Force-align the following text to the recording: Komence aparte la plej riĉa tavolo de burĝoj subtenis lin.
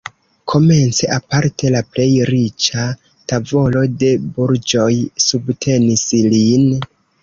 Komence 0.53 1.03
aparte 1.17 1.71
la 1.75 1.81
plej 1.91 2.07
riĉa 2.31 2.87
tavolo 3.35 3.87
de 4.03 4.13
burĝoj 4.41 4.91
subtenis 5.31 6.11
lin. 6.37 6.71